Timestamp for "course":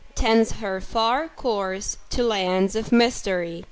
1.29-1.97